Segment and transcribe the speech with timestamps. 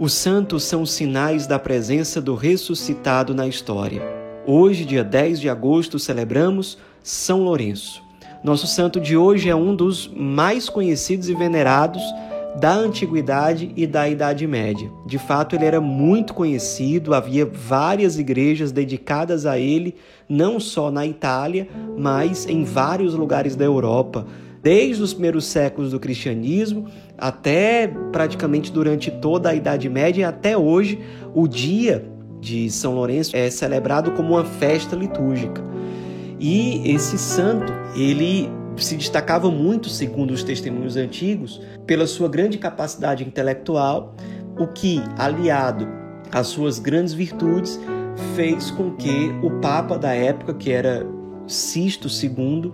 [0.00, 4.00] Os santos são sinais da presença do ressuscitado na história.
[4.46, 8.00] Hoje, dia 10 de agosto, celebramos São Lourenço.
[8.44, 12.00] Nosso santo de hoje é um dos mais conhecidos e venerados
[12.60, 14.88] da antiguidade e da Idade Média.
[15.04, 19.96] De fato, ele era muito conhecido, havia várias igrejas dedicadas a ele,
[20.28, 24.28] não só na Itália, mas em vários lugares da Europa.
[24.62, 26.86] Desde os primeiros séculos do cristianismo
[27.16, 30.98] até praticamente durante toda a Idade Média e até hoje,
[31.34, 32.04] o dia
[32.40, 35.62] de São Lourenço é celebrado como uma festa litúrgica.
[36.40, 43.24] E esse santo, ele se destacava muito, segundo os testemunhos antigos, pela sua grande capacidade
[43.24, 44.14] intelectual,
[44.56, 45.88] o que, aliado
[46.30, 47.80] às suas grandes virtudes,
[48.34, 51.04] fez com que o Papa da época, que era
[51.46, 52.72] Sisto II,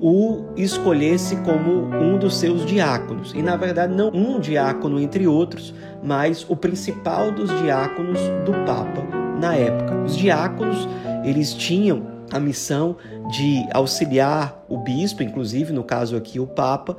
[0.00, 3.32] o escolhesse como um dos seus diáconos.
[3.34, 9.06] E na verdade, não um diácono entre outros, mas o principal dos diáconos do Papa
[9.40, 9.96] na época.
[10.02, 10.88] Os diáconos,
[11.24, 12.96] eles tinham a missão
[13.30, 16.96] de auxiliar o bispo, inclusive no caso aqui o Papa,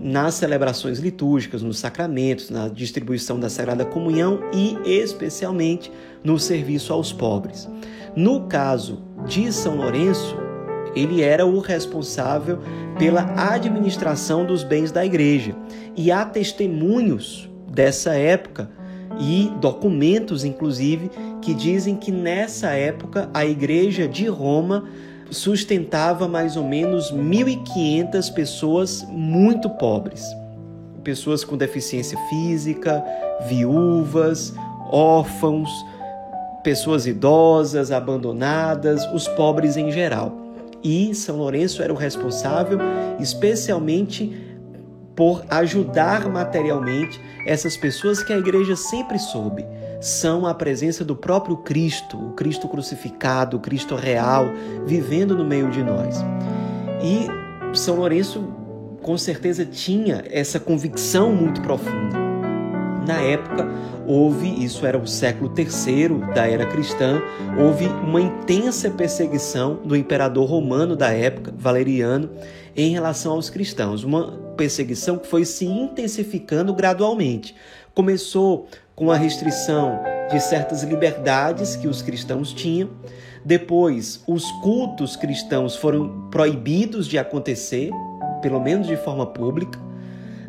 [0.00, 5.90] nas celebrações litúrgicas, nos sacramentos, na distribuição da Sagrada Comunhão e especialmente
[6.22, 7.68] no serviço aos pobres.
[8.14, 10.36] No caso de São Lourenço,
[10.98, 12.58] ele era o responsável
[12.98, 15.54] pela administração dos bens da igreja.
[15.96, 18.70] E há testemunhos dessa época
[19.20, 24.84] e documentos, inclusive, que dizem que nessa época a igreja de Roma
[25.30, 30.24] sustentava mais ou menos 1.500 pessoas muito pobres.
[31.02, 33.02] Pessoas com deficiência física,
[33.46, 34.52] viúvas,
[34.90, 35.70] órfãos,
[36.62, 40.37] pessoas idosas, abandonadas, os pobres em geral.
[40.82, 42.78] E São Lourenço era o responsável
[43.18, 44.46] especialmente
[45.16, 49.66] por ajudar materialmente essas pessoas que a igreja sempre soube
[50.00, 54.46] são a presença do próprio Cristo, o Cristo crucificado, o Cristo real,
[54.86, 56.24] vivendo no meio de nós.
[57.02, 58.48] E São Lourenço,
[59.02, 62.27] com certeza, tinha essa convicção muito profunda.
[63.08, 63.66] Na época,
[64.06, 67.22] houve, isso era o século III da era cristã,
[67.58, 72.28] houve uma intensa perseguição do imperador romano da época, Valeriano,
[72.76, 74.04] em relação aos cristãos.
[74.04, 77.56] Uma perseguição que foi se intensificando gradualmente.
[77.94, 79.98] Começou com a restrição
[80.30, 82.90] de certas liberdades que os cristãos tinham.
[83.42, 87.90] Depois, os cultos cristãos foram proibidos de acontecer,
[88.42, 89.88] pelo menos de forma pública.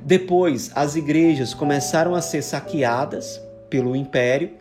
[0.05, 4.51] Depois, as igrejas começaram a ser saqueadas pelo império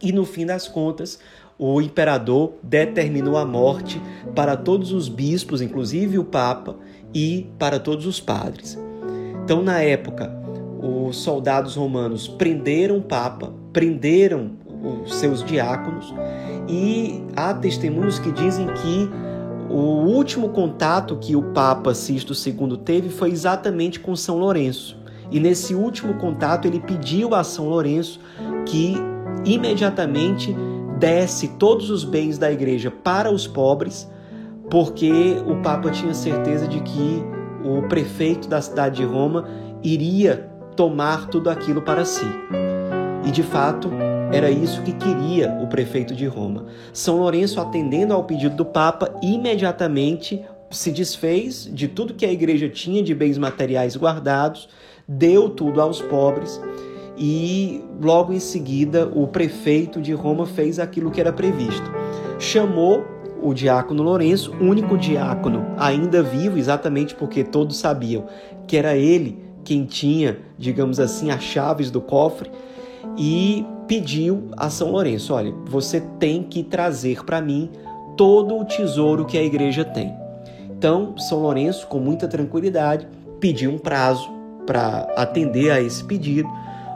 [0.00, 1.18] e, no fim das contas,
[1.58, 4.00] o imperador determinou a morte
[4.34, 6.76] para todos os bispos, inclusive o Papa,
[7.12, 8.78] e para todos os padres.
[9.42, 10.30] Então, na época,
[10.80, 14.52] os soldados romanos prenderam o Papa, prenderam
[15.04, 16.14] os seus diáconos,
[16.68, 19.10] e há testemunhos que dizem que
[19.68, 24.96] o último contato que o Papa Sisto II teve foi exatamente com São Lourenço.
[25.30, 28.18] E nesse último contato ele pediu a São Lourenço
[28.64, 28.96] que
[29.44, 30.56] imediatamente
[30.98, 34.10] desse todos os bens da igreja para os pobres,
[34.70, 37.22] porque o Papa tinha certeza de que
[37.64, 39.46] o prefeito da cidade de Roma
[39.82, 42.26] iria tomar tudo aquilo para si.
[43.24, 43.90] E de fato,
[44.30, 46.66] era isso que queria o prefeito de Roma.
[46.92, 52.68] São Lourenço, atendendo ao pedido do Papa, imediatamente se desfez de tudo que a igreja
[52.68, 54.68] tinha de bens materiais guardados,
[55.06, 56.60] deu tudo aos pobres
[57.16, 61.90] e logo em seguida o prefeito de Roma fez aquilo que era previsto.
[62.38, 63.04] Chamou
[63.42, 68.26] o diácono Lourenço, único diácono ainda vivo, exatamente porque todos sabiam
[68.66, 72.50] que era ele quem tinha, digamos assim, as chaves do cofre
[73.16, 77.70] e pediu a São Lourenço: olha, você tem que trazer para mim
[78.16, 80.14] todo o tesouro que a igreja tem.
[80.70, 83.06] Então, São Lourenço, com muita tranquilidade,
[83.40, 84.28] pediu um prazo
[84.66, 86.48] para atender a esse pedido.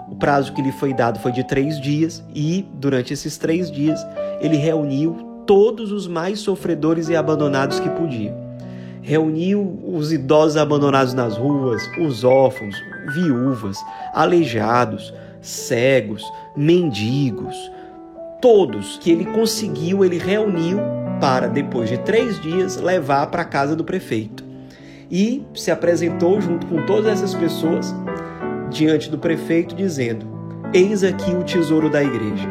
[0.08, 4.05] O prazo que lhe foi dado foi de três dias, e durante esses três dias
[4.40, 8.43] ele reuniu todos os mais sofredores e abandonados que podia
[9.02, 12.75] reuniu os idosos abandonados nas ruas, os órfãos,
[13.12, 13.76] viúvas,
[14.14, 15.12] aleijados,
[15.43, 16.25] cegos,
[16.56, 17.71] mendigos,
[18.41, 20.79] todos que ele conseguiu, ele reuniu
[21.21, 24.44] para, depois de três dias, levar para a casa do prefeito.
[25.11, 27.94] E se apresentou junto com todas essas pessoas
[28.71, 30.27] diante do prefeito, dizendo:
[30.73, 32.49] Eis aqui o tesouro da igreja.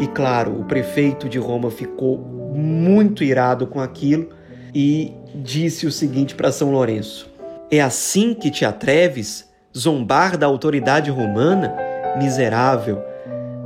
[0.00, 4.28] E claro, o prefeito de Roma ficou muito irado com aquilo
[4.74, 7.30] e disse o seguinte para São Lourenço:
[7.70, 11.83] É assim que te atreves zombar da autoridade romana?
[12.16, 13.02] Miserável,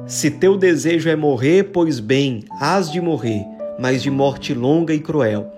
[0.06, 3.44] Se teu desejo é morrer, pois bem, hás de morrer,
[3.78, 5.52] mas de morte longa e cruel.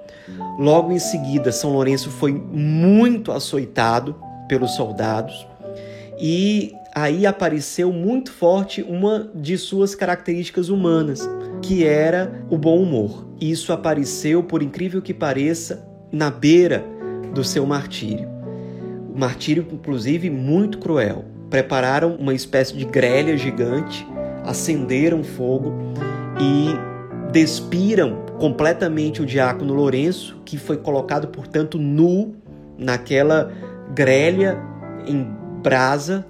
[0.58, 4.16] Logo em seguida, São Lourenço foi muito açoitado
[4.48, 5.46] pelos soldados
[6.20, 11.20] e aí apareceu muito forte uma de suas características humanas,
[11.62, 13.26] que era o bom humor.
[13.40, 16.84] Isso apareceu, por incrível que pareça, na beira
[17.32, 18.28] do seu martírio.
[19.14, 21.24] O martírio, inclusive, muito cruel.
[21.50, 24.06] Prepararam uma espécie de grelha gigante,
[24.44, 25.72] acenderam fogo
[26.40, 32.36] e despiram completamente o diácono Lourenço, que foi colocado, portanto, nu
[32.78, 33.52] naquela
[33.92, 34.58] grelha
[35.06, 35.26] em
[35.60, 36.24] brasa.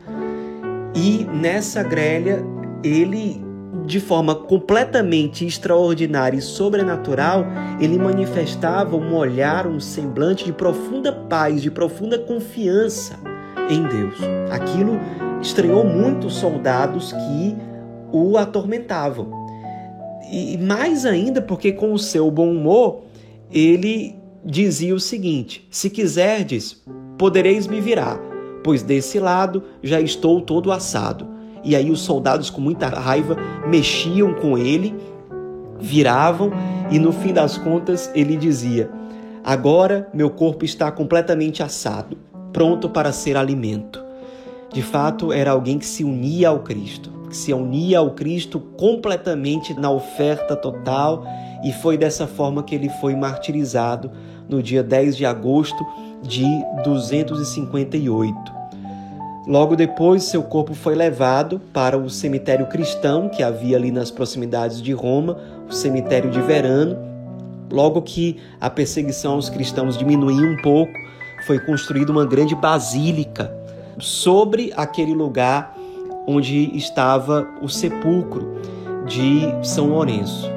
[0.95, 2.43] E nessa grelha,
[2.83, 3.45] ele,
[3.87, 7.45] de forma completamente extraordinária e sobrenatural,
[7.79, 13.30] ele manifestava um olhar, um semblante de profunda paz, de profunda confiança
[13.71, 14.17] em Deus.
[14.51, 14.99] Aquilo
[15.41, 17.57] estranhou muito os soldados que
[18.13, 19.31] o atormentavam.
[20.31, 23.03] E mais ainda porque, com o seu bom humor,
[23.51, 26.83] ele dizia o seguinte: Se quiserdes,
[27.19, 28.19] podereis me virar,
[28.63, 31.29] pois desse lado já estou todo assado.
[31.63, 33.37] E aí os soldados, com muita raiva,
[33.67, 34.95] mexiam com ele,
[35.79, 36.51] viravam,
[36.91, 38.91] e no fim das contas ele dizia:
[39.43, 42.17] Agora meu corpo está completamente assado,
[42.52, 44.02] pronto para ser alimento.
[44.73, 49.73] De fato, era alguém que se unia ao Cristo que se unia ao Cristo completamente
[49.73, 51.25] na oferta total,
[51.64, 54.11] e foi dessa forma que ele foi martirizado
[54.49, 55.87] no dia 10 de agosto
[56.23, 56.44] de
[56.82, 58.35] 258.
[59.47, 64.82] Logo depois, seu corpo foi levado para o cemitério cristão que havia ali nas proximidades
[64.82, 65.38] de Roma,
[65.69, 66.97] o cemitério de Verano.
[67.70, 70.93] Logo que a perseguição aos cristãos diminuiu um pouco,
[71.43, 73.53] foi construída uma grande basílica
[73.99, 75.77] sobre aquele lugar
[76.27, 78.61] onde estava o sepulcro
[79.07, 80.51] de São Lourenço.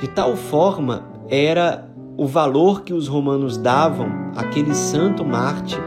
[0.00, 5.78] De tal forma era o valor que os romanos davam àquele santo Marte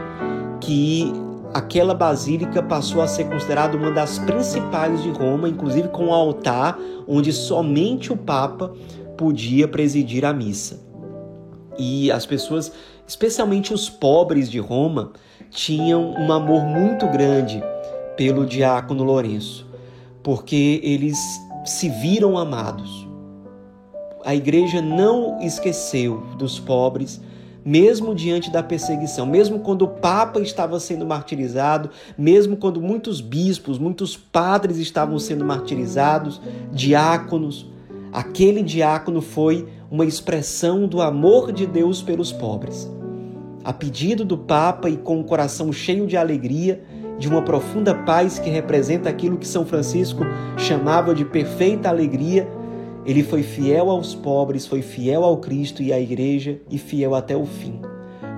[0.60, 1.12] que
[1.52, 6.76] aquela basílica passou a ser considerada uma das principais de Roma, inclusive com um altar
[7.06, 8.72] onde somente o Papa
[9.16, 10.80] podia presidir a missa.
[11.78, 12.72] E as pessoas,
[13.06, 15.12] especialmente os pobres de Roma,
[15.50, 17.62] tinham um amor muito grande
[18.16, 19.66] pelo diácono Lourenço,
[20.22, 21.18] porque eles
[21.64, 23.06] se viram amados.
[24.24, 27.20] A igreja não esqueceu dos pobres,
[27.64, 33.78] mesmo diante da perseguição, mesmo quando o Papa estava sendo martirizado, mesmo quando muitos bispos,
[33.78, 36.40] muitos padres estavam sendo martirizados,
[36.72, 37.66] diáconos.
[38.12, 42.90] Aquele diácono foi uma expressão do amor de Deus pelos pobres.
[43.62, 46.82] A pedido do Papa e com o coração cheio de alegria,
[47.16, 50.24] de uma profunda paz que representa aquilo que São Francisco
[50.56, 52.48] chamava de perfeita alegria.
[53.06, 57.36] Ele foi fiel aos pobres, foi fiel ao Cristo e à Igreja e fiel até
[57.36, 57.80] o fim,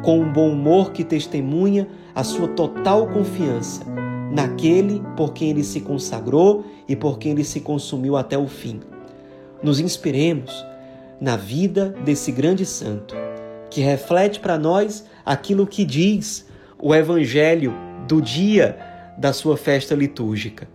[0.05, 3.83] com um bom humor que testemunha a sua total confiança
[4.31, 8.79] naquele por quem ele se consagrou e por quem ele se consumiu até o fim.
[9.63, 10.53] Nos inspiremos
[11.21, 13.15] na vida desse grande santo,
[13.71, 16.47] que reflete para nós aquilo que diz
[16.79, 17.75] o Evangelho
[18.07, 18.79] do dia
[19.19, 20.69] da sua festa litúrgica.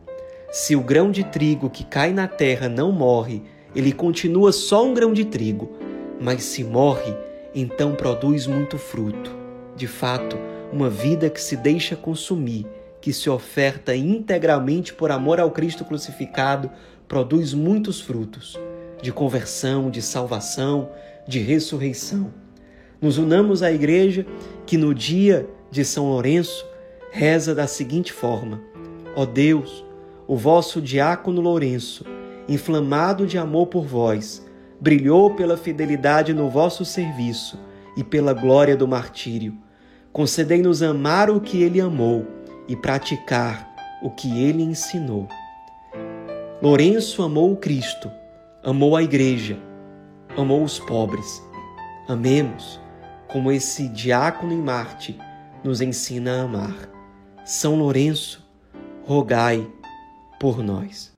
[0.52, 3.44] Se o grão de trigo que cai na terra não morre,
[3.76, 5.72] ele continua só um grão de trigo,
[6.20, 7.16] mas se morre,
[7.56, 9.32] então produz muito fruto.
[9.76, 10.38] De fato,
[10.74, 12.68] uma vida que se deixa consumir,
[13.00, 16.70] que se oferta integralmente por amor ao Cristo crucificado,
[17.08, 18.60] produz muitos frutos
[19.02, 20.90] de conversão, de salvação,
[21.28, 22.34] de ressurreição.
[23.02, 24.26] Nos unamos à igreja
[24.66, 26.66] que no dia de São Lourenço
[27.12, 28.62] reza da seguinte forma:
[29.16, 29.84] Ó Deus,
[30.28, 32.06] o vosso diácono Lourenço,
[32.48, 34.46] inflamado de amor por vós,
[34.80, 37.60] brilhou pela fidelidade no vosso serviço
[37.98, 39.58] e pela glória do martírio.
[40.14, 42.28] Concedei-nos amar o que ele amou
[42.68, 43.70] e praticar
[44.02, 45.28] o que ele ensinou.
[46.62, 48.12] Lourenço amou o Cristo,
[48.64, 49.58] amou a Igreja,
[50.38, 51.42] amou os pobres.
[52.08, 52.80] Amemos
[53.28, 55.20] como esse diácono em Marte
[55.64, 56.76] nos ensina a amar.
[57.46, 58.46] São Lourenço,
[59.06, 59.68] rogai
[60.40, 61.12] por nós.